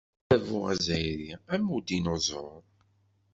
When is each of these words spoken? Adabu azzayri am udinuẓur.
Adabu 0.33 0.57
azzayri 0.71 1.29
am 1.53 1.63
udinuẓur. 1.75 2.61